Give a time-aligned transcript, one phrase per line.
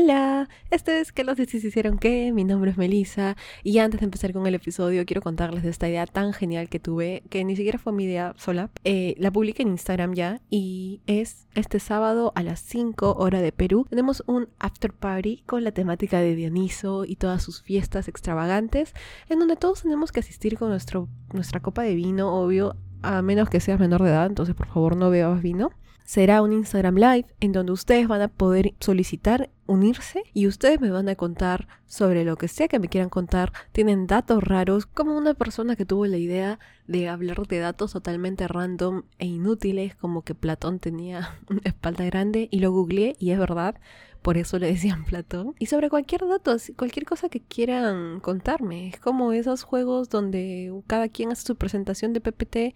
[0.00, 4.04] Hola, esto es que los decís hicieron qué, mi nombre es Melissa y antes de
[4.04, 7.80] empezar con el episodio quiero contarles esta idea tan genial que tuve, que ni siquiera
[7.80, 12.44] fue mi idea sola, eh, la publiqué en Instagram ya y es este sábado a
[12.44, 17.16] las 5 hora de Perú, tenemos un after party con la temática de Dioniso y
[17.16, 18.94] todas sus fiestas extravagantes
[19.28, 23.50] en donde todos tenemos que asistir con nuestro, nuestra copa de vino, obvio, a menos
[23.50, 25.72] que seas menor de edad, entonces por favor no bebas vino
[26.08, 30.90] será un Instagram Live en donde ustedes van a poder solicitar unirse y ustedes me
[30.90, 33.52] van a contar sobre lo que sea que me quieran contar.
[33.72, 38.48] Tienen datos raros, como una persona que tuvo la idea de hablar de datos totalmente
[38.48, 43.38] random e inútiles, como que Platón tenía una espalda grande y lo googleé y es
[43.38, 43.78] verdad.
[44.22, 45.56] Por eso le decían Platón.
[45.58, 48.88] Y sobre cualquier dato, cualquier cosa que quieran contarme.
[48.88, 52.74] Es como esos juegos donde cada quien hace su presentación de PPT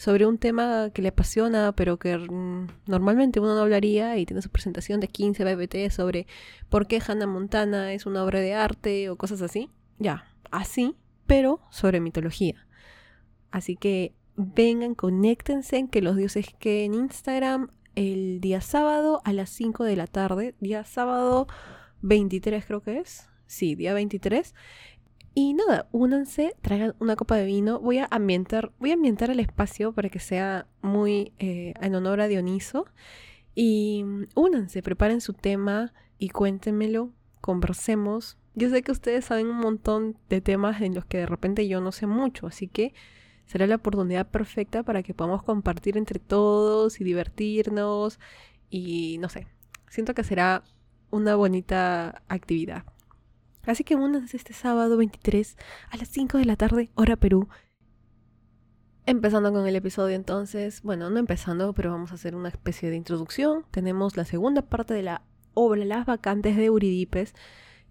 [0.00, 2.16] sobre un tema que le apasiona, pero que
[2.86, 6.26] normalmente uno no hablaría y tiene su presentación de 15 BBT sobre
[6.70, 9.68] por qué Hannah Montana es una obra de arte o cosas así.
[9.98, 12.66] Ya, así, pero sobre mitología.
[13.50, 19.50] Así que vengan, conéctense, que los dioses que en Instagram el día sábado a las
[19.50, 21.46] 5 de la tarde, día sábado
[22.00, 23.28] 23 creo que es.
[23.50, 24.54] Sí, día 23.
[25.34, 27.78] Y nada, únanse, traigan una copa de vino.
[27.78, 32.20] Voy a ambientar, voy a ambientar el espacio para que sea muy eh, en honor
[32.20, 32.86] a Dioniso.
[33.54, 38.38] Y únanse, preparen su tema y cuéntenmelo, conversemos.
[38.54, 41.80] Yo sé que ustedes saben un montón de temas en los que de repente yo
[41.80, 42.92] no sé mucho, así que
[43.46, 48.18] será la oportunidad perfecta para que podamos compartir entre todos y divertirnos.
[48.68, 49.46] Y no sé,
[49.88, 50.64] siento que será
[51.10, 52.84] una bonita actividad.
[53.70, 55.56] Así que únanse este sábado 23
[55.90, 57.48] a las 5 de la tarde, hora Perú.
[59.06, 62.96] Empezando con el episodio entonces, bueno, no empezando, pero vamos a hacer una especie de
[62.96, 63.64] introducción.
[63.70, 65.22] Tenemos la segunda parte de la
[65.54, 67.34] obra Las vacantes de Euridipes.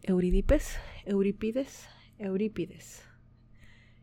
[0.04, 1.88] Euridipes, Eurípides,
[2.18, 3.04] Eurípides.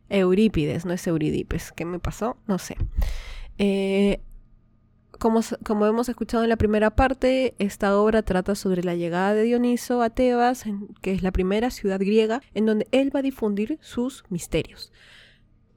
[0.09, 1.71] Eurípides, no es Euridipes.
[1.73, 2.37] ¿Qué me pasó?
[2.47, 2.75] No sé.
[3.59, 4.21] Eh,
[5.17, 5.41] como,
[5.85, 10.09] hemos escuchado en la primera parte, esta obra trata sobre la llegada de Dioniso a
[10.09, 10.65] Tebas,
[11.01, 14.91] que es la primera ciudad griega, en donde él va a difundir sus misterios.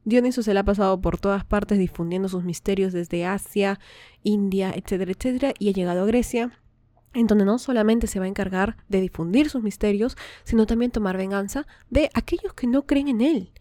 [0.05, 3.79] Dioniso se le ha pasado por todas partes difundiendo sus misterios desde Asia,
[4.23, 6.59] India, etcétera, etcétera, y ha llegado a Grecia,
[7.13, 11.17] en donde no solamente se va a encargar de difundir sus misterios, sino también tomar
[11.17, 13.53] venganza de aquellos que no creen en él.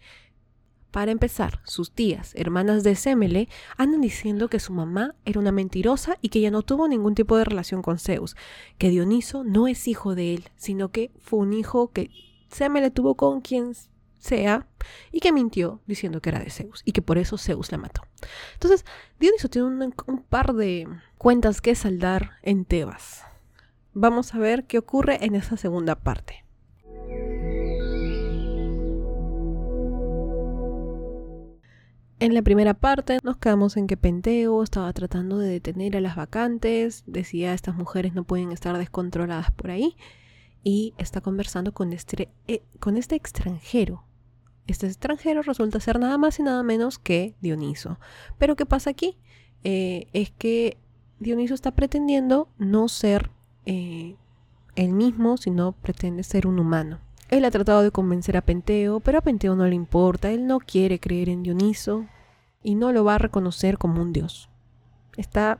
[0.91, 6.17] Para empezar, sus tías, hermanas de Semele, andan diciendo que su mamá era una mentirosa
[6.21, 8.35] y que ella no tuvo ningún tipo de relación con Zeus,
[8.79, 12.09] que Dioniso no es hijo de él, sino que fue un hijo que
[12.49, 13.73] Semele tuvo con quien
[14.17, 14.67] sea
[15.11, 18.01] y que mintió diciendo que era de Zeus y que por eso Zeus la mató.
[18.53, 18.83] Entonces,
[19.19, 20.87] Dioniso tiene un, un par de
[21.19, 23.23] cuentas que saldar en Tebas.
[23.93, 26.45] Vamos a ver qué ocurre en esa segunda parte.
[32.21, 36.17] En la primera parte nos quedamos en que Penteo estaba tratando de detener a las
[36.17, 39.95] vacantes, decía estas mujeres no pueden estar descontroladas por ahí
[40.61, 44.03] y está conversando con este, este extranjero.
[44.67, 47.99] Este extranjero resulta ser nada más y nada menos que Dioniso.
[48.37, 49.17] Pero ¿qué pasa aquí?
[49.63, 50.77] Eh, es que
[51.19, 53.31] Dioniso está pretendiendo no ser
[53.65, 54.17] eh,
[54.75, 56.99] él mismo, sino pretende ser un humano.
[57.29, 60.59] Él ha tratado de convencer a Penteo, pero a Penteo no le importa, él no
[60.59, 62.05] quiere creer en Dioniso
[62.63, 64.49] y no lo va a reconocer como un dios.
[65.15, 65.59] Está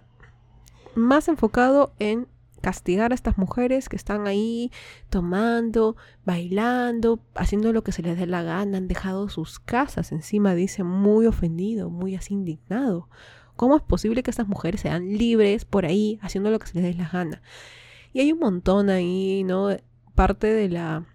[0.95, 2.27] más enfocado en
[2.61, 4.71] castigar a estas mujeres que están ahí
[5.09, 10.55] tomando, bailando, haciendo lo que se les dé la gana, han dejado sus casas encima,
[10.55, 13.09] dice muy ofendido, muy así indignado.
[13.55, 16.83] ¿Cómo es posible que estas mujeres sean libres por ahí haciendo lo que se les
[16.83, 17.41] dé la gana?
[18.11, 19.69] Y hay un montón ahí, ¿no?
[20.15, 21.05] Parte de la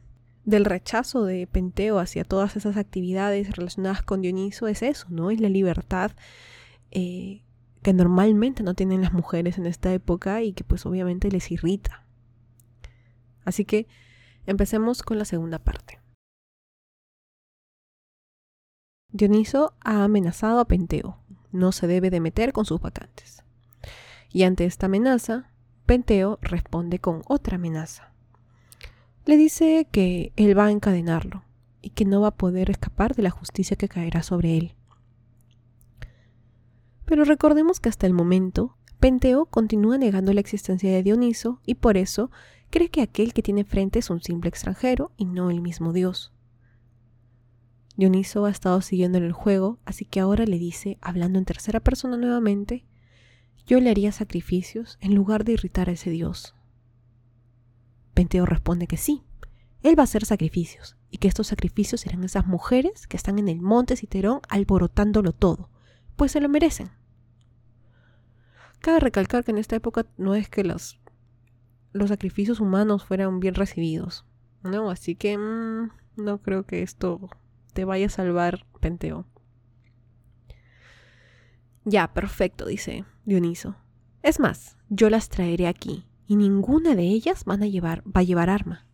[0.45, 5.31] del rechazo de Penteo hacia todas esas actividades relacionadas con Dioniso es eso, ¿no?
[5.31, 6.13] Es la libertad
[6.91, 7.43] eh,
[7.83, 12.07] que normalmente no tienen las mujeres en esta época y que pues obviamente les irrita.
[13.45, 13.87] Así que
[14.47, 16.01] empecemos con la segunda parte.
[19.11, 21.19] Dioniso ha amenazado a Penteo.
[21.53, 23.45] No se debe de meter con sus vacantes.
[24.33, 25.53] Y ante esta amenaza,
[25.87, 28.14] Penteo responde con otra amenaza
[29.27, 31.45] le dice que él va a encadenarlo
[31.81, 34.75] y que no va a poder escapar de la justicia que caerá sobre él.
[37.05, 41.97] Pero recordemos que hasta el momento, Penteo continúa negando la existencia de Dioniso y por
[41.97, 42.31] eso
[42.71, 46.33] cree que aquel que tiene frente es un simple extranjero y no el mismo Dios.
[47.97, 51.81] Dioniso ha estado siguiendo en el juego, así que ahora le dice, hablando en tercera
[51.81, 52.85] persona nuevamente,
[53.67, 56.55] yo le haría sacrificios en lugar de irritar a ese Dios.
[58.15, 59.25] Penteo responde que sí.
[59.83, 63.49] Él va a hacer sacrificios y que estos sacrificios serán esas mujeres que están en
[63.49, 65.69] el monte Citerón alborotándolo todo,
[66.17, 66.91] pues se lo merecen.
[68.81, 71.01] Cabe recalcar que en esta época no es que los,
[71.93, 74.25] los sacrificios humanos fueran bien recibidos,
[74.63, 74.91] ¿no?
[74.91, 77.31] Así que mm, no creo que esto
[77.73, 79.27] te vaya a salvar, Penteo.
[81.85, 83.77] Ya, perfecto, dice Dioniso.
[84.23, 88.25] Es más, yo las traeré aquí, y ninguna de ellas van a llevar, va a
[88.25, 88.87] llevar arma.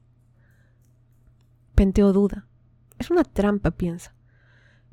[1.75, 2.47] Penteo duda.
[2.99, 4.15] Es una trampa, piensa.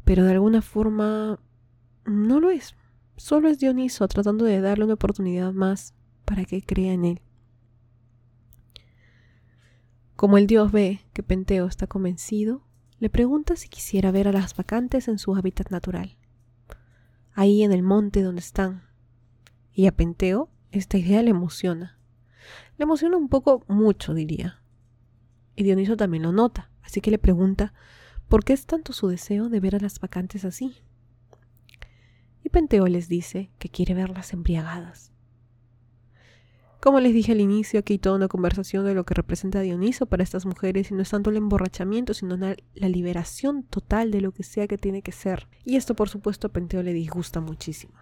[0.05, 1.39] Pero de alguna forma
[2.05, 2.75] no lo es.
[3.17, 5.93] Solo es Dioniso tratando de darle una oportunidad más
[6.23, 7.21] para que crea en él.
[10.15, 12.63] Como el dios ve que Penteo está convencido,
[12.99, 16.17] le pregunta si quisiera ver a las vacantes en su hábitat natural,
[17.33, 18.83] ahí en el monte donde están.
[19.71, 21.96] Y a Penteo esta idea le emociona.
[22.77, 24.61] Le emociona un poco mucho, diría.
[25.55, 27.73] Y Dioniso también lo nota, así que le pregunta
[28.27, 30.75] por qué es tanto su deseo de ver a las vacantes así.
[32.43, 35.11] Y Penteo les dice que quiere verlas embriagadas.
[36.79, 40.05] Como les dije al inicio, aquí hay toda una conversación de lo que representa Dioniso
[40.05, 44.31] para estas mujeres y no es tanto el emborrachamiento, sino la, liberación total de lo
[44.31, 45.47] que sea que tiene que ser.
[45.65, 47.93] Y esto, por supuesto, a Penteo le disgusta muchísimo.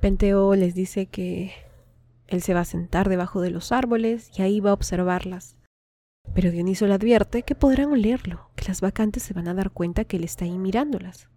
[0.00, 1.52] Penteo les dice que
[2.28, 5.56] él se va a sentar debajo de los árboles y ahí va a observarlas.
[6.34, 10.04] Pero Dioniso le advierte que podrán olerlo, que las vacantes se van a dar cuenta
[10.04, 11.28] que él está ahí mirándolas.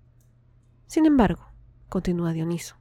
[0.87, 1.45] Sin embargo,
[1.89, 2.77] continúa Dioniso,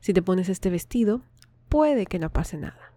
[0.00, 1.22] si te pones este vestido,
[1.68, 2.92] puede que no pase nada.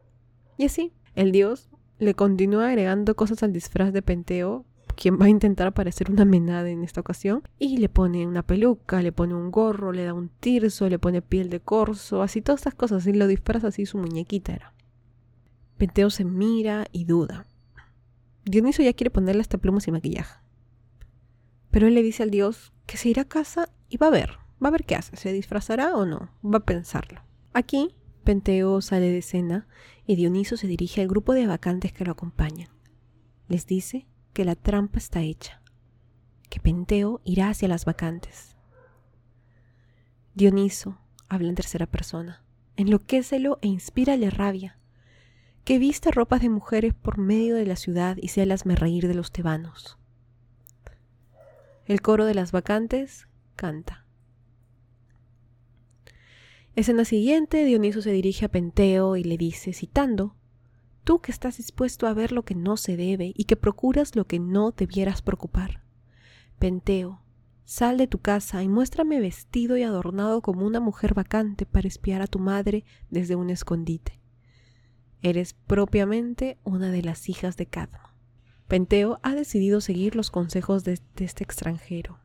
[0.57, 1.69] Y así, el dios
[1.99, 4.65] le continúa agregando cosas al disfraz de Penteo,
[4.97, 9.01] quien va a intentar parecer una menada en esta ocasión, y le pone una peluca,
[9.01, 12.59] le pone un gorro, le da un tirso, le pone piel de corzo, así todas
[12.59, 14.73] estas cosas, y lo disfraza así su muñequita era.
[15.77, 17.45] Penteo se mira y duda.
[18.43, 20.39] Dioniso ya quiere ponerle hasta plumas y maquillaje.
[21.69, 24.31] Pero él le dice al dios que se irá a casa y va a ver,
[24.63, 27.21] va a ver qué hace, se disfrazará o no, va a pensarlo.
[27.53, 29.67] Aquí Penteo sale de escena
[30.05, 32.69] y Dioniso se dirige al grupo de vacantes que lo acompañan.
[33.47, 35.63] Les dice que la trampa está hecha,
[36.47, 38.55] que Penteo irá hacia las vacantes.
[40.35, 42.43] Dioniso habla en tercera persona,
[42.75, 44.77] enloquécelo e inspírale rabia,
[45.63, 49.15] que vista ropas de mujeres por medio de la ciudad y se me reír de
[49.15, 49.97] los tebanos.
[51.87, 54.05] El coro de las vacantes canta.
[56.75, 60.35] Escena siguiente, Dioniso se dirige a Penteo y le dice, citando,
[61.07, 64.27] Tú que estás dispuesto a ver lo que no se debe y que procuras lo
[64.27, 65.81] que no debieras preocupar.
[66.59, 67.21] Penteo,
[67.63, 72.21] sal de tu casa y muéstrame vestido y adornado como una mujer vacante para espiar
[72.21, 74.19] a tu madre desde un escondite.
[75.21, 78.09] Eres propiamente una de las hijas de Cadmo.
[78.67, 82.19] Penteo ha decidido seguir los consejos de, este extranjero,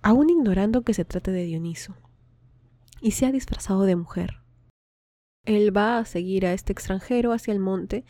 [0.00, 1.96] aún ignorando que se trate de Dioniso
[3.00, 4.42] y se ha disfrazado de mujer.
[5.44, 8.04] Él va a seguir a este extranjero hacia el monte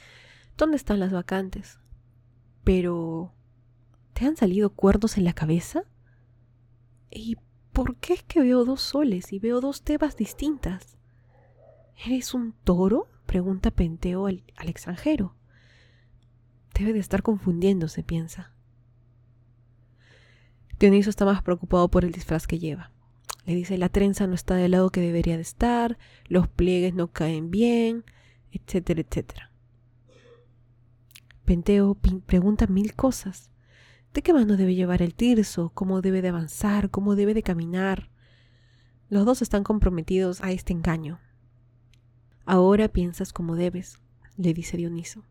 [0.57, 1.79] donde están las vacantes.
[2.65, 3.32] Pero...
[4.13, 5.85] ¿Te han salido cuernos en la cabeza?
[7.11, 7.37] ¿Y
[7.73, 10.99] por qué es que veo dos soles y veo dos tebas distintas?
[12.05, 13.06] ¿Eres un toro?
[13.27, 15.37] pregunta Penteo al, al extranjero.
[16.75, 18.53] Debe de estar confundiéndose, piensa.
[20.79, 22.91] Dioniso está más preocupado por el disfraz que lleva.
[23.48, 27.10] Le dice, la trenza no está del lado que debería de estar, los pliegues no
[27.12, 28.05] caen bien,
[28.52, 29.50] etcétera, etcétera.
[31.46, 31.94] Penteo
[32.26, 33.50] pregunta mil cosas.
[34.12, 35.70] ¿De qué mano debe llevar el tirso?
[35.72, 36.90] ¿Cómo debe de avanzar?
[36.90, 38.10] ¿Cómo debe de caminar?
[39.08, 41.19] Los dos están comprometidos a este engaño.
[42.44, 43.98] Ahora piensas como debes,
[44.36, 45.24] le dice Dioniso.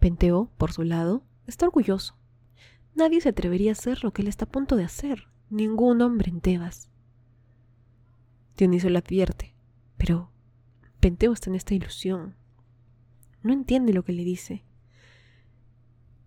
[0.00, 2.18] Penteo, por su lado, está orgulloso.
[2.94, 6.28] Nadie se atrevería a hacer lo que él está a punto de hacer, ningún hombre
[6.28, 6.89] en Tebas.
[8.60, 9.54] Dioniso le advierte,
[9.96, 10.30] pero
[11.00, 12.34] Penteo está en esta ilusión.
[13.42, 14.66] No entiende lo que le dice.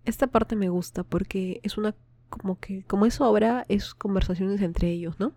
[0.03, 1.95] Esta parte me gusta porque es una
[2.29, 5.35] como que como es obra es conversaciones entre ellos, ¿no?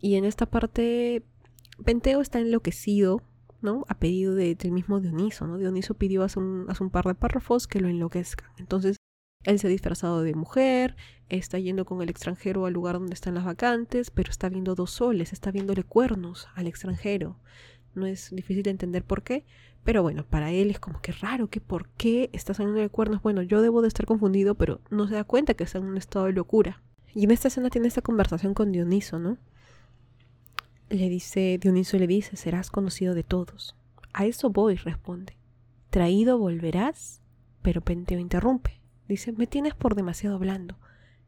[0.00, 1.24] Y en esta parte
[1.84, 3.20] Penteo está enloquecido,
[3.60, 3.84] ¿no?
[3.88, 5.58] A pedido del mismo Dioniso, ¿no?
[5.58, 8.48] Dioniso pidió hace un, hace un par de párrafos que lo enloquezcan.
[8.58, 8.96] Entonces
[9.46, 10.96] él se ha disfrazado de mujer,
[11.28, 14.90] está yendo con el extranjero al lugar donde están las vacantes, pero está viendo dos
[14.90, 17.36] soles, está viéndole cuernos al extranjero.
[17.94, 19.44] No es difícil de entender por qué,
[19.84, 23.22] pero bueno, para él es como que raro, que por qué está saliendo de cuernos.
[23.22, 25.96] Bueno, yo debo de estar confundido, pero no se da cuenta que está en un
[25.96, 26.82] estado de locura.
[27.14, 29.38] Y en esta escena tiene esta conversación con Dioniso, ¿no?
[30.90, 33.76] Le dice, Dioniso le dice, serás conocido de todos.
[34.12, 35.36] A eso voy, responde.
[35.90, 37.22] ¿Traído volverás?
[37.62, 38.75] Pero Penteo interrumpe.
[39.08, 40.78] Dice, me tienes por demasiado blando.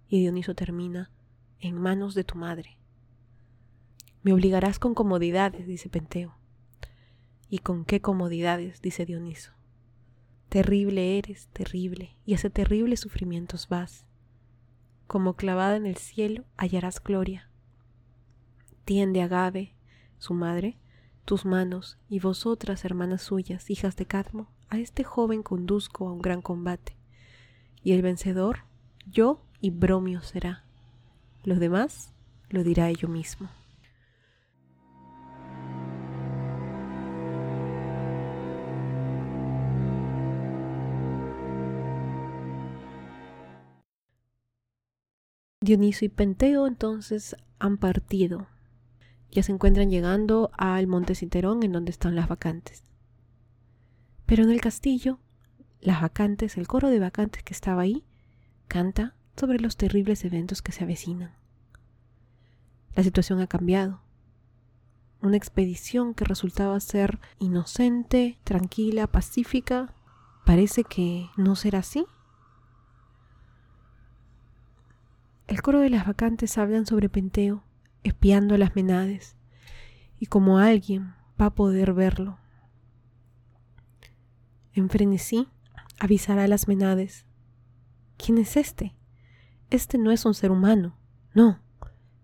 [0.09, 1.11] Y Dioniso termina,
[1.61, 2.79] en manos de tu madre.
[4.23, 6.37] Me obligarás con comodidades, dice Penteo.
[7.49, 8.83] ¿Y con qué comodidades?
[8.83, 9.53] dice Dioniso.
[10.49, 14.07] Terrible eres, terrible, y hace terribles sufrimientos vas.
[15.07, 17.51] Como clavada en el cielo hallarás gloria.
[18.85, 19.75] Tiende Agave,
[20.19, 20.79] su madre,
[21.25, 26.21] tus manos, y vosotras, hermanas suyas, hijas de Cadmo, a este joven conduzco a un
[26.21, 26.98] gran combate.
[27.89, 28.65] Y el vencedor,
[29.11, 30.63] yo y Bromio será.
[31.43, 32.13] Los demás
[32.51, 33.49] lo dirá ello mismo.
[45.63, 48.49] Dioniso y Penteo entonces han partido.
[49.31, 52.85] Ya se encuentran llegando al monte Citerón en donde están las vacantes.
[54.27, 55.21] Pero en el castillo,
[55.81, 58.05] las vacantes, el coro de vacantes que estaba ahí,
[58.67, 61.33] canta sobre los terribles eventos que se avecinan.
[62.95, 64.01] La situación ha cambiado.
[65.21, 69.95] Una expedición que resultaba ser inocente, tranquila, pacífica,
[70.45, 72.07] parece que no será así.
[75.47, 77.63] El coro de las vacantes hablan sobre Penteo,
[78.03, 79.37] espiando las menades,
[80.19, 82.39] y como alguien va a poder verlo.
[84.73, 85.49] En frenesí,
[85.99, 87.27] avisará a las menades.
[88.17, 88.97] ¿Quién es este?
[89.71, 90.99] Este no es un ser humano,
[91.35, 91.61] no,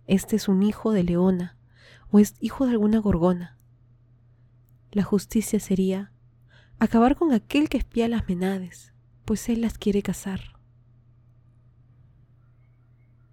[0.07, 1.59] este es un hijo de leona,
[2.11, 3.59] o es hijo de alguna gorgona.
[4.93, 6.13] La justicia sería
[6.79, 8.93] acabar con aquel que espía a las menades,
[9.25, 10.59] pues él las quiere cazar.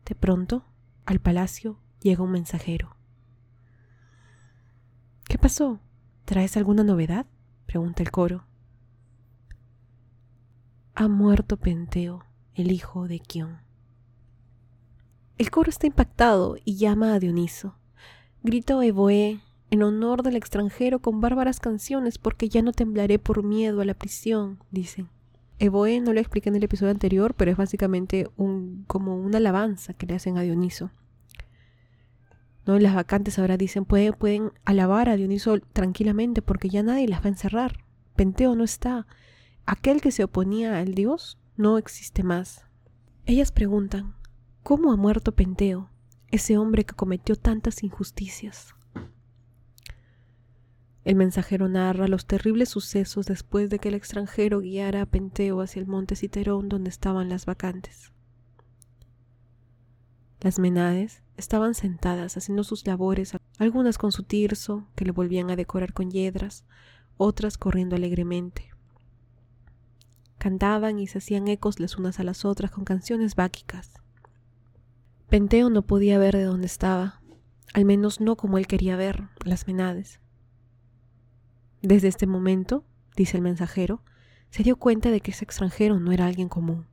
[0.05, 0.65] De pronto,
[1.05, 2.97] al palacio llega un mensajero.
[5.25, 5.79] ¿Qué pasó?
[6.25, 7.25] ¿Traes alguna novedad?
[7.65, 8.45] pregunta el coro.
[11.01, 13.57] Ha muerto Penteo, el hijo de Kion.
[15.39, 17.75] El coro está impactado y llama a Dioniso.
[18.43, 19.39] Grito Evoé
[19.71, 23.95] en honor del extranjero con bárbaras canciones porque ya no temblaré por miedo a la
[23.95, 25.09] prisión, dicen.
[25.57, 29.95] Evoe no lo expliqué en el episodio anterior, pero es básicamente un, como una alabanza
[29.95, 30.91] que le hacen a Dioniso.
[32.67, 32.77] ¿No?
[32.77, 37.25] Las vacantes ahora dicen, pueden, pueden alabar a Dioniso tranquilamente porque ya nadie las va
[37.25, 37.85] a encerrar.
[38.15, 39.07] Penteo no está.
[39.65, 42.65] Aquel que se oponía al dios no existe más.
[43.25, 44.15] Ellas preguntan,
[44.63, 45.89] ¿cómo ha muerto Penteo,
[46.29, 48.75] ese hombre que cometió tantas injusticias?
[51.03, 55.79] El mensajero narra los terribles sucesos después de que el extranjero guiara a Penteo hacia
[55.79, 58.11] el monte Citerón donde estaban las vacantes.
[60.41, 65.55] Las menades estaban sentadas haciendo sus labores, algunas con su tirso, que le volvían a
[65.55, 66.65] decorar con yedras,
[67.17, 68.70] otras corriendo alegremente.
[70.41, 73.91] Cantaban y se hacían ecos las unas a las otras con canciones báquicas.
[75.29, 77.21] Penteo no podía ver de dónde estaba,
[77.75, 80.19] al menos no como él quería ver las menades.
[81.83, 82.83] Desde este momento,
[83.15, 84.01] dice el mensajero,
[84.49, 86.87] se dio cuenta de que ese extranjero no era alguien común.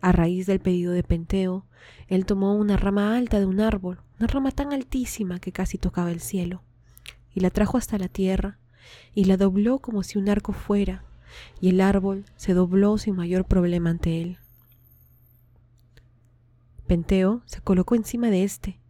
[0.00, 1.66] A raíz del pedido de Penteo,
[2.08, 6.10] él tomó una rama alta de un árbol, una rama tan altísima que casi tocaba
[6.10, 6.62] el cielo,
[7.34, 8.60] y la trajo hasta la tierra,
[9.12, 11.04] y la dobló como si un arco fuera,
[11.60, 14.38] y el árbol se dobló sin mayor problema ante él.
[16.86, 18.80] Penteo se colocó encima de éste,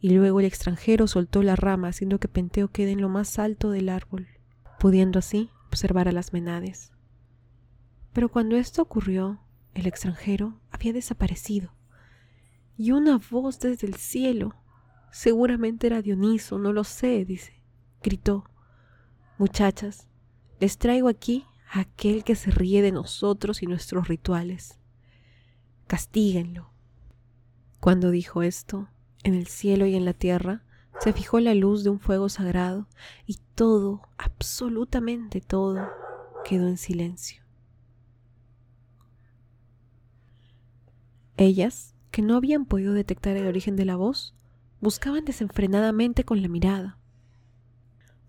[0.00, 3.70] y luego el extranjero soltó la rama haciendo que Penteo quede en lo más alto
[3.70, 4.26] del árbol,
[4.78, 6.92] pudiendo así observar a las menades.
[8.12, 9.40] Pero cuando esto ocurrió,
[9.74, 11.72] el extranjero había desaparecido,
[12.76, 14.54] y una voz desde el cielo,
[15.12, 17.62] seguramente era Dioniso, no lo sé, dice,
[18.02, 18.44] gritó,
[19.38, 20.08] Muchachas,
[20.58, 24.78] les traigo aquí aquel que se ríe de nosotros y nuestros rituales.
[25.86, 26.70] Castíguenlo.
[27.80, 28.88] Cuando dijo esto,
[29.24, 30.62] en el cielo y en la tierra
[31.00, 32.86] se fijó la luz de un fuego sagrado
[33.26, 35.88] y todo, absolutamente todo,
[36.44, 37.42] quedó en silencio.
[41.38, 44.34] Ellas, que no habían podido detectar el origen de la voz,
[44.80, 46.98] buscaban desenfrenadamente con la mirada.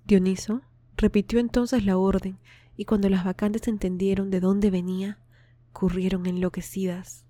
[0.06, 0.62] Dioniso
[0.96, 2.40] repitió entonces la orden
[2.76, 5.20] y cuando las vacantes entendieron de dónde venía,
[5.72, 7.26] corrieron enloquecidas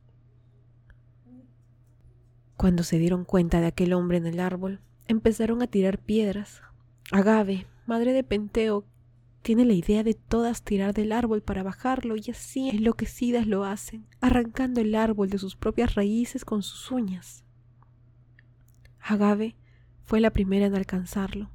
[2.64, 6.62] cuando se dieron cuenta de aquel hombre en el árbol, empezaron a tirar piedras.
[7.12, 8.86] Agave, madre de Penteo,
[9.42, 14.08] tiene la idea de todas tirar del árbol para bajarlo y así enloquecidas lo hacen,
[14.22, 17.44] arrancando el árbol de sus propias raíces con sus uñas.
[19.02, 19.58] Agave
[20.06, 21.50] fue la primera en alcanzarlo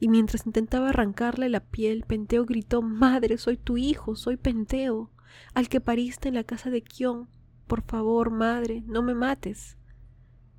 [0.00, 5.10] y mientras intentaba arrancarle la piel, Penteo gritó Madre, soy tu hijo, soy Penteo,
[5.54, 7.28] al que pariste en la casa de Kion.
[7.66, 9.78] Por favor, madre, no me mates.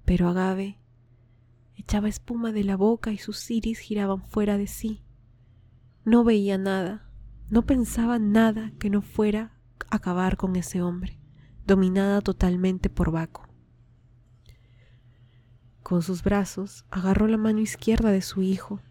[0.06, 0.80] Pero Agave
[1.76, 5.04] echaba espuma de la boca y sus iris giraban fuera de sí.
[6.04, 7.10] No veía nada,
[7.50, 11.20] no pensaba nada que no fuera acabar con ese hombre,
[11.66, 13.48] dominada totalmente por Baco.
[15.84, 18.82] Con sus brazos agarró la mano izquierda de su hijo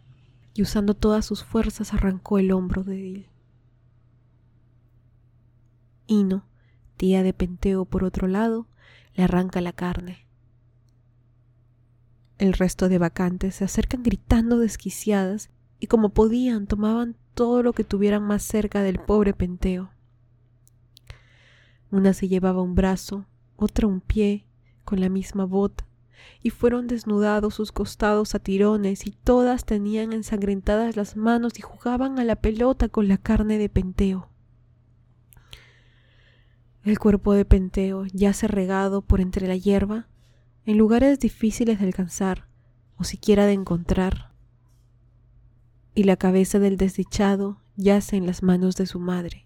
[0.54, 3.26] y usando todas sus fuerzas arrancó el hombro de él.
[6.06, 6.46] Hino,
[6.96, 8.68] tía de Penteo por otro lado,
[9.14, 10.26] le arranca la carne.
[12.38, 17.84] El resto de vacantes se acercan gritando desquiciadas y como podían tomaban todo lo que
[17.84, 19.90] tuvieran más cerca del pobre Penteo.
[21.90, 24.46] Una se llevaba un brazo, otra un pie,
[24.84, 25.86] con la misma bota,
[26.42, 32.18] y fueron desnudados sus costados a tirones y todas tenían ensangrentadas las manos y jugaban
[32.18, 34.28] a la pelota con la carne de Penteo.
[36.84, 40.06] El cuerpo de Penteo yace regado por entre la hierba,
[40.66, 42.46] en lugares difíciles de alcanzar
[42.96, 44.32] o siquiera de encontrar,
[45.94, 49.43] y la cabeza del desdichado yace en las manos de su madre.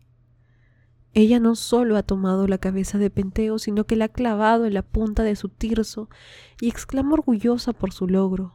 [1.15, 4.75] Ella no solo ha tomado la cabeza de Penteo, sino que la ha clavado en
[4.75, 6.09] la punta de su tirso
[6.61, 8.55] y exclama orgullosa por su logro.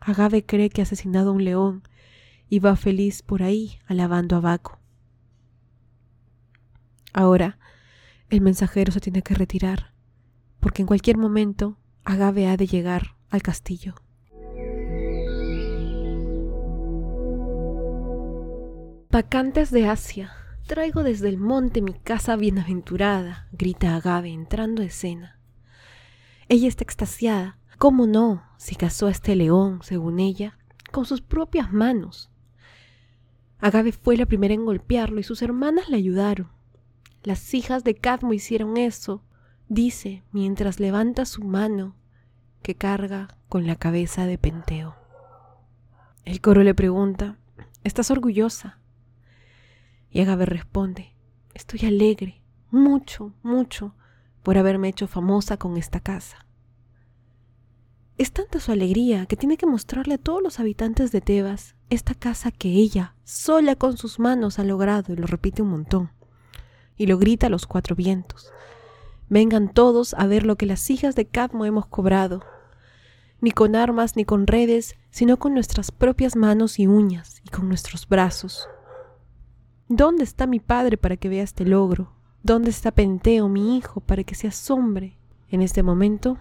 [0.00, 1.82] Agave cree que ha asesinado a un león
[2.48, 4.78] y va feliz por ahí alabando a Baco.
[7.12, 7.58] Ahora,
[8.28, 9.94] el mensajero se tiene que retirar,
[10.60, 13.94] porque en cualquier momento Agave ha de llegar al castillo.
[19.14, 20.32] Vacantes de Asia.
[20.66, 25.38] Traigo desde el monte mi casa bienaventurada, grita Agave entrando a escena.
[26.48, 27.56] Ella está extasiada.
[27.78, 28.42] ¿Cómo no?
[28.56, 30.58] Si casó a este león, según ella,
[30.90, 32.32] con sus propias manos.
[33.60, 36.50] Agave fue la primera en golpearlo y sus hermanas le ayudaron.
[37.22, 39.22] Las hijas de Cadmo hicieron eso,
[39.68, 41.94] dice mientras levanta su mano
[42.62, 44.96] que carga con la cabeza de Penteo.
[46.24, 47.38] El coro le pregunta,
[47.84, 48.80] ¿estás orgullosa?
[50.14, 51.12] Y Agave responde,
[51.54, 53.96] estoy alegre, mucho, mucho,
[54.44, 56.46] por haberme hecho famosa con esta casa.
[58.16, 62.14] Es tanta su alegría que tiene que mostrarle a todos los habitantes de Tebas esta
[62.14, 66.12] casa que ella, sola con sus manos, ha logrado y lo repite un montón.
[66.96, 68.52] Y lo grita a los cuatro vientos.
[69.28, 72.44] Vengan todos a ver lo que las hijas de Cadmo hemos cobrado,
[73.40, 77.66] ni con armas ni con redes, sino con nuestras propias manos y uñas y con
[77.66, 78.68] nuestros brazos.
[79.96, 82.10] ¿Dónde está mi padre para que vea este logro?
[82.42, 85.16] ¿Dónde está Penteo, mi hijo, para que se asombre?
[85.48, 86.36] En este momento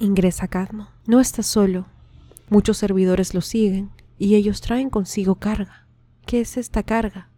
[0.00, 0.88] ingresa Cadmo.
[1.06, 1.88] No está solo.
[2.48, 5.86] Muchos servidores lo siguen y ellos traen consigo carga.
[6.24, 7.28] ¿Qué es esta carga?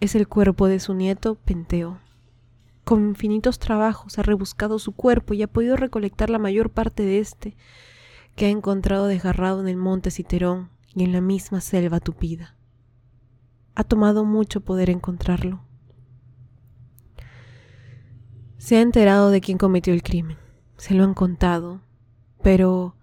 [0.00, 2.00] Es el cuerpo de su nieto Penteo.
[2.82, 7.20] Con infinitos trabajos ha rebuscado su cuerpo y ha podido recolectar la mayor parte de
[7.20, 7.56] este
[8.34, 12.57] que ha encontrado desgarrado en el monte Citerón y en la misma selva tupida.
[13.78, 15.60] Ha tomado mucho poder encontrarlo.
[18.56, 20.36] Se ha enterado de quién cometió el crimen.
[20.78, 21.80] Se lo han contado.
[22.42, 22.96] Pero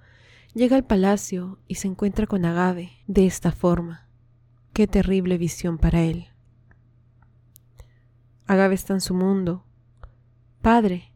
[0.53, 4.09] llega al palacio y se encuentra con Agave de esta forma.
[4.73, 6.27] Qué terrible visión para él.
[8.45, 9.63] Agave está en su mundo.
[10.61, 11.13] Padre,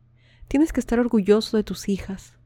[0.47, 2.37] tienes que estar orgulloso de tus hijas.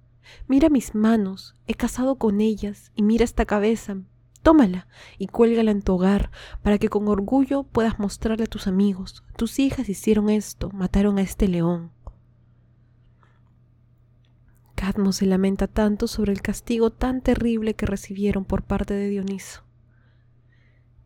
[0.48, 3.98] Mira mis manos, he casado con ellas, y mira esta cabeza,
[4.44, 6.30] Tómala y cuélgala en tu hogar
[6.62, 9.24] para que con orgullo puedas mostrarle a tus amigos.
[9.38, 11.92] Tus hijas hicieron esto, mataron a este león.
[14.76, 19.64] Cadmo se lamenta tanto sobre el castigo tan terrible que recibieron por parte de Dioniso.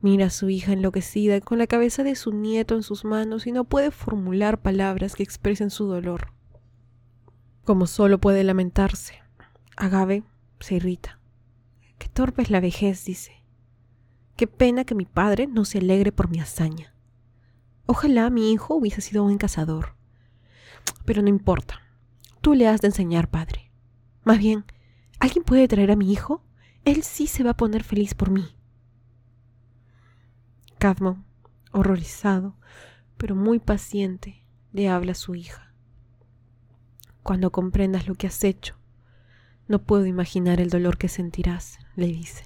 [0.01, 3.51] Mira a su hija enloquecida con la cabeza de su nieto en sus manos y
[3.51, 6.33] no puede formular palabras que expresen su dolor.
[7.65, 9.21] Como solo puede lamentarse,
[9.75, 10.23] Agave
[10.59, 11.19] se irrita.
[11.97, 13.43] Qué torpe es la vejez, dice.
[14.35, 16.93] Qué pena que mi padre no se alegre por mi hazaña.
[17.85, 19.95] Ojalá mi hijo hubiese sido un cazador.
[21.05, 21.81] Pero no importa.
[22.41, 23.71] Tú le has de enseñar, padre.
[24.23, 24.65] Más bien,
[25.19, 26.43] ¿alguien puede traer a mi hijo?
[26.85, 28.55] Él sí se va a poner feliz por mí.
[30.77, 31.25] Cadmo,
[31.71, 32.55] horrorizado,
[33.17, 35.73] pero muy paciente, le habla a su hija.
[37.23, 38.76] Cuando comprendas lo que has hecho,
[39.67, 42.45] no puedo imaginar el dolor que sentirás, le dice.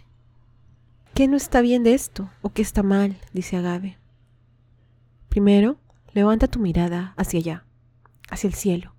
[1.13, 3.17] ¿Qué no está bien de esto o qué está mal?
[3.33, 3.97] dice Agave.
[5.29, 5.77] Primero,
[6.13, 7.65] levanta tu mirada hacia allá,
[8.29, 8.95] hacia el cielo.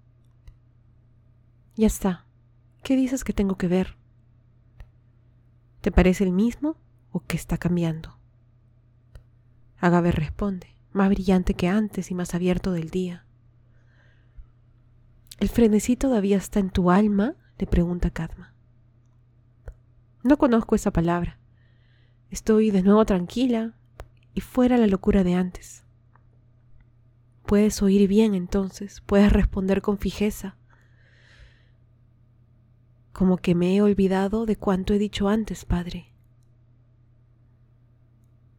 [1.75, 2.27] Ya está.
[2.83, 3.97] ¿Qué dices que tengo que ver?
[5.81, 6.77] ¿Te parece el mismo
[7.11, 8.19] o qué está cambiando?
[9.79, 13.27] Agave responde, más brillante que antes y más abierto del día.
[15.41, 17.35] ¿El frenesí todavía está en tu alma?
[17.59, 18.55] Le pregunta Kadma.
[20.23, 21.39] No conozco esa palabra.
[22.31, 23.75] Estoy de nuevo tranquila
[24.35, 25.85] y fuera la locura de antes.
[27.47, 30.57] Puedes oír bien entonces, puedes responder con fijeza,
[33.13, 36.13] como que me he olvidado de cuanto he dicho antes, Padre.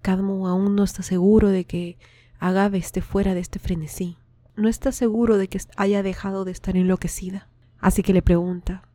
[0.01, 1.97] Cadmo aún no está seguro de que
[2.39, 4.17] Agave esté fuera de este frenesí.
[4.55, 7.49] No está seguro de que haya dejado de estar enloquecida.
[7.83, 8.87] Así que le pregunta,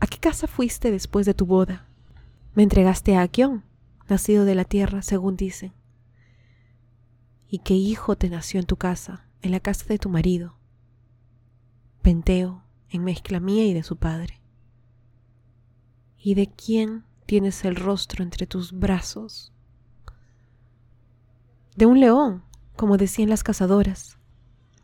[0.00, 1.88] ¿A qué casa fuiste después de tu boda?
[2.54, 3.64] Me entregaste a Akion,
[4.08, 5.72] nacido de la tierra, según dicen.
[7.48, 10.54] ¿Y qué hijo te nació en tu casa, en la casa de tu marido?
[12.00, 14.40] Penteo, en mezcla mía y de su padre.
[16.16, 19.52] ¿Y de quién tienes el rostro entre tus brazos?
[21.74, 22.44] De un león,
[22.76, 24.16] como decían las cazadoras.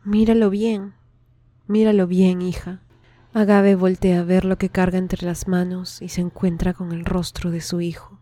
[0.03, 0.93] Míralo bien,
[1.67, 2.81] míralo bien, hija.
[3.37, 7.03] Agave voltea a ver lo que carga entre las manos y se encuentra con el
[7.03, 8.21] rostro de su hijo.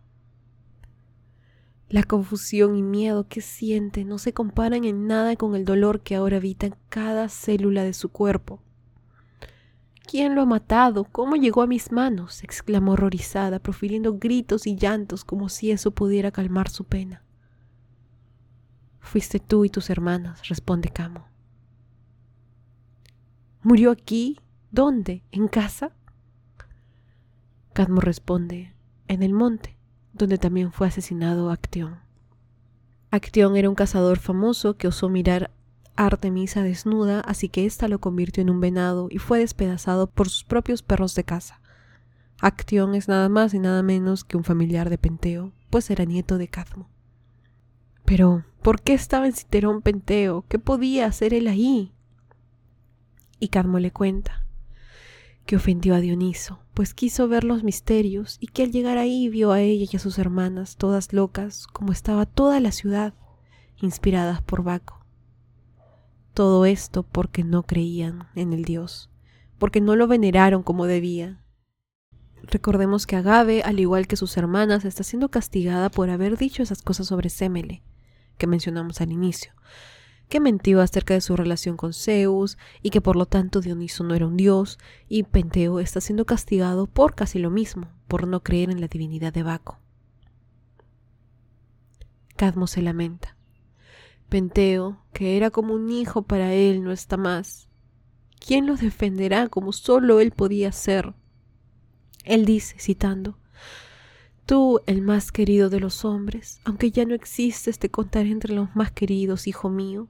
[1.88, 6.16] La confusión y miedo que siente no se comparan en nada con el dolor que
[6.16, 8.64] ahora habita en cada célula de su cuerpo.
[10.10, 11.04] ¿Quién lo ha matado?
[11.04, 12.44] ¿Cómo llegó a mis manos?
[12.44, 17.24] exclamó horrorizada, profiriendo gritos y llantos como si eso pudiera calmar su pena.
[19.00, 21.28] Fuiste tú y tus hermanas, responde Camo.
[23.62, 24.40] ¿Murió aquí?
[24.74, 25.22] ¿Dónde?
[25.32, 25.92] ¿En casa?
[27.74, 28.74] Cadmo responde,
[29.08, 29.78] en el monte,
[30.14, 32.00] donde también fue asesinado Actión.
[33.12, 35.52] Actión era un cazador famoso que osó mirar
[35.96, 40.28] a Artemisa desnuda, así que ésta lo convirtió en un venado y fue despedazado por
[40.28, 41.62] sus propios perros de caza.
[42.42, 46.40] Actión es nada más y nada menos que un familiar de Penteo, pues era nieto
[46.40, 46.90] de Cadmo.
[48.06, 50.46] Pero, ¿por qué estaba en Citerón Penteo?
[50.50, 51.94] ¿Qué podía hacer él ahí?
[53.40, 54.43] Y Cadmo le cuenta
[55.46, 59.52] que ofendió a Dioniso, pues quiso ver los misterios y que al llegar ahí vio
[59.52, 63.14] a ella y a sus hermanas todas locas, como estaba toda la ciudad,
[63.82, 65.06] inspiradas por Baco.
[66.34, 69.10] Todo esto porque no creían en el dios,
[69.60, 71.44] porque no lo veneraron como debía.
[72.44, 76.82] Recordemos que Agave, al igual que sus hermanas, está siendo castigada por haber dicho esas
[76.82, 77.84] cosas sobre Semele,
[78.38, 79.54] que mencionamos al inicio,
[80.34, 84.16] que mentió acerca de su relación con Zeus y que por lo tanto Dioniso no
[84.16, 88.72] era un dios, y Penteo está siendo castigado por casi lo mismo, por no creer
[88.72, 89.78] en la divinidad de Baco.
[92.36, 93.38] Cadmo se lamenta.
[94.28, 97.70] Penteo, que era como un hijo para él, no está más.
[98.44, 101.14] ¿Quién lo defenderá como solo él podía ser?
[102.24, 103.38] Él dice, citando,
[104.48, 108.76] Tú, el más querido de los hombres, aunque ya no existes, te contaré entre los
[108.76, 110.08] más queridos, hijo mío.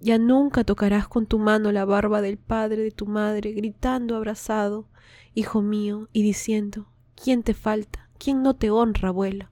[0.00, 4.86] Ya nunca tocarás con tu mano la barba del padre de tu madre, gritando abrazado,
[5.34, 8.04] hijo mío, y diciendo, ¿quién te falta?
[8.18, 9.50] ¿quién no te honra, abuela?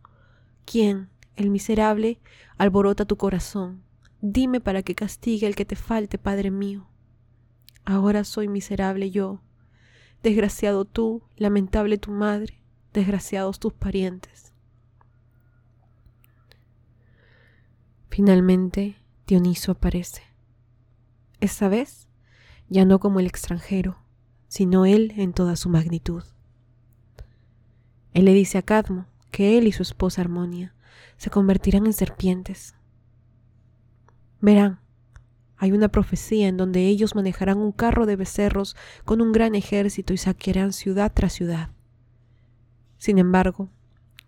[0.65, 2.21] ¿quién, el miserable,
[2.57, 3.83] alborota tu corazón?
[4.21, 6.89] Dime para que castigue el que te falte, padre mío.
[7.85, 9.43] Ahora soy miserable yo,
[10.23, 14.55] desgraciado tú, lamentable tu madre, desgraciados tus parientes.
[18.09, 20.32] Finalmente, Dioniso aparece
[21.43, 22.09] esta vez
[22.69, 23.99] ya no como el extranjero,
[24.47, 26.23] sino él en toda su magnitud.
[28.15, 30.75] Él le dice a Cadmo que él y su esposa Armonia
[31.17, 32.77] se convertirán en serpientes.
[34.41, 34.81] Verán,
[35.57, 40.13] hay una profecía en donde ellos manejarán un carro de becerros con un gran ejército
[40.13, 41.71] y saquearán ciudad tras ciudad.
[42.99, 43.69] Sin embargo,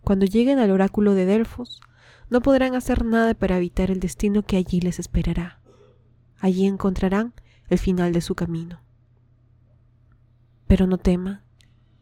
[0.02, 1.80] cuando lleguen al oráculo de Delfos,
[2.28, 5.63] no podrán hacer nada para evitar el destino que allí les esperará.
[6.44, 7.32] Allí encontrarán
[7.70, 8.82] el final de su camino.
[10.66, 11.42] Pero no tema,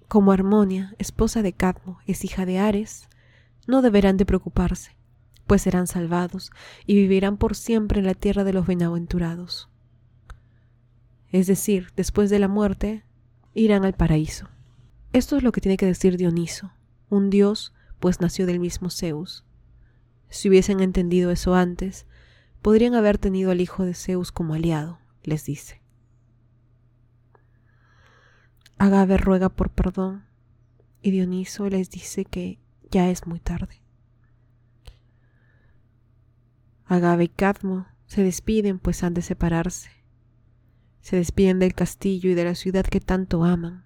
[0.08, 3.08] como Armonia, esposa de Cadmo, es hija de Ares,
[3.68, 4.96] no deberán de preocuparse,
[5.46, 6.50] pues serán salvados
[6.86, 9.68] y vivirán por siempre en la tierra de los benaventurados.
[11.30, 13.04] Es decir, después de la muerte,
[13.54, 14.48] irán al paraíso.
[15.12, 16.72] Esto es lo que tiene que decir Dioniso,
[17.10, 19.44] un dios, pues nació del mismo Zeus.
[20.30, 22.06] Si hubiesen entendido eso antes,
[22.62, 25.82] podrían haber tenido al hijo de Zeus como aliado, les dice.
[28.78, 30.24] Agave ruega por perdón
[31.02, 32.58] y Dioniso les dice que
[32.90, 33.80] ya es muy tarde.
[36.86, 39.90] Agave y Cadmo se despiden pues han de separarse.
[41.00, 43.84] Se despiden del castillo y de la ciudad que tanto aman,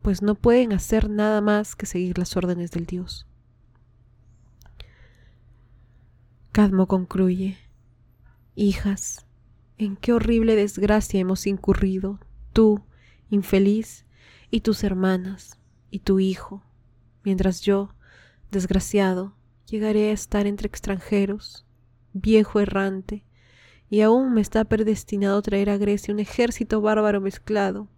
[0.00, 3.26] pues no pueden hacer nada más que seguir las órdenes del dios.
[6.52, 7.63] Cadmo concluye.
[8.56, 9.26] Hijas,
[9.78, 12.20] en qué horrible desgracia hemos incurrido,
[12.52, 12.84] tú,
[13.28, 14.06] infeliz,
[14.48, 15.58] y tus hermanas,
[15.90, 16.62] y tu hijo,
[17.24, 17.96] mientras yo,
[18.52, 19.34] desgraciado,
[19.66, 21.66] llegaré a estar entre extranjeros,
[22.12, 23.24] viejo errante,
[23.90, 27.88] y aún me está predestinado traer a Grecia un ejército bárbaro mezclado,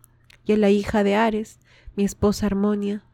[0.46, 1.60] y a la hija de Ares,
[1.96, 3.04] mi esposa Armonia,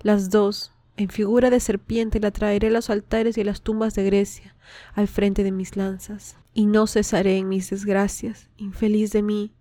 [0.00, 3.96] las dos, en figura de serpiente, la traeré a los altares y a las tumbas
[3.96, 4.54] de Grecia,
[4.94, 9.54] al frente de mis lanzas, y no cesaré en mis desgracias, infeliz de mí,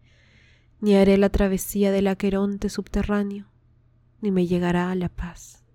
[0.79, 3.47] ni haré la travesía del Aqueronte subterráneo,
[4.21, 5.65] ni me llegará a la paz.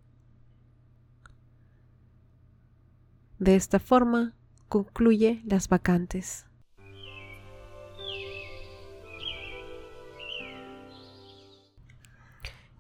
[3.39, 4.35] De esta forma
[4.69, 6.47] concluye Las Vacantes.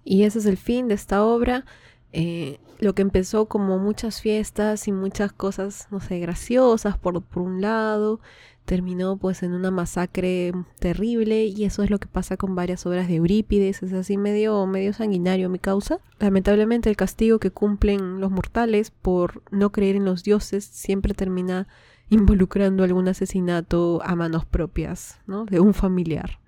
[0.04, 1.66] Y ese es el fin de esta obra.
[2.12, 7.42] Eh, lo que empezó como muchas fiestas y muchas cosas, no sé, graciosas por, por
[7.42, 8.20] un lado,
[8.64, 13.08] terminó pues en una masacre terrible y eso es lo que pasa con varias obras
[13.08, 16.00] de Eurípides, es así medio, medio sanguinario mi causa.
[16.18, 21.66] Lamentablemente el castigo que cumplen los mortales por no creer en los dioses siempre termina
[22.10, 25.46] involucrando algún asesinato a manos propias, ¿no?
[25.46, 26.38] De un familiar.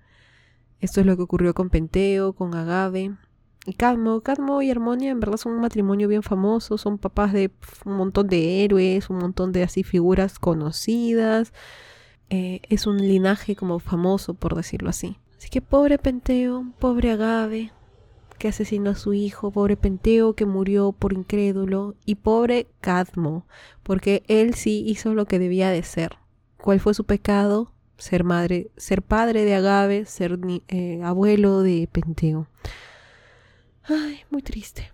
[0.79, 3.15] Esto es lo que ocurrió con Penteo, con Agave,
[3.77, 7.51] Cadmo, Cadmo y Armonia en verdad son un matrimonio bien famoso, son papás de
[7.85, 11.53] un montón de héroes, un montón de así figuras conocidas.
[12.29, 15.17] Eh, es un linaje como famoso, por decirlo así.
[15.37, 17.71] Así que pobre Penteo, pobre Agave,
[18.39, 23.45] que asesinó a su hijo, pobre Penteo que murió por incrédulo, y pobre Cadmo,
[23.83, 26.17] porque él sí hizo lo que debía de ser.
[26.57, 27.71] ¿Cuál fue su pecado?
[27.97, 32.47] Ser madre, ser padre de Agave, ser eh, abuelo de Penteo.
[33.83, 34.91] Ay, muy triste.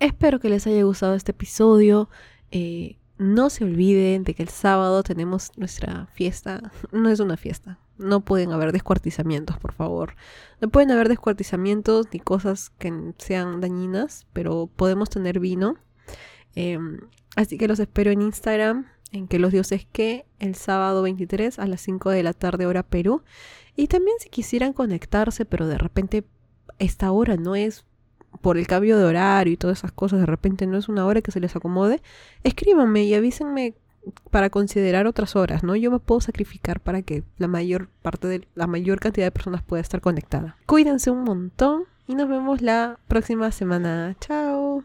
[0.00, 2.08] Espero que les haya gustado este episodio.
[2.50, 6.72] Eh, no se olviden de que el sábado tenemos nuestra fiesta.
[6.92, 7.78] No es una fiesta.
[7.96, 10.16] No pueden haber descuartizamientos, por favor.
[10.60, 15.76] No pueden haber descuartizamientos ni cosas que sean dañinas, pero podemos tener vino.
[16.56, 17.00] Em,
[17.36, 21.66] así que los espero en Instagram, en que los dioses que, el sábado 23 a
[21.66, 23.22] las 5 de la tarde hora Perú.
[23.76, 26.24] Y también si quisieran conectarse, pero de repente
[26.78, 27.84] esta hora no es
[28.40, 31.22] por el cambio de horario y todas esas cosas, de repente no es una hora
[31.22, 32.02] que se les acomode,
[32.42, 33.74] escríbanme y avísenme
[34.30, 35.76] para considerar otras horas, ¿no?
[35.76, 39.62] Yo me puedo sacrificar para que la mayor parte de la mayor cantidad de personas
[39.62, 40.56] pueda estar conectada.
[40.66, 44.14] Cuídense un montón y nos vemos la próxima semana.
[44.20, 44.84] Chao.